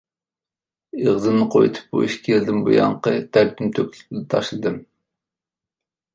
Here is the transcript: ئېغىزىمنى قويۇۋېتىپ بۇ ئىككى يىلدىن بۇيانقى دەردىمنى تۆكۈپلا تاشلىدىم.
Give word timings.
ئېغىزىمنى 1.01 1.45
قويۇۋېتىپ 1.55 1.91
بۇ 1.97 2.01
ئىككى 2.07 2.33
يىلدىن 2.33 2.65
بۇيانقى 2.69 3.15
دەردىمنى 3.37 3.77
تۆكۈپلا 3.77 4.25
تاشلىدىم. 4.35 4.83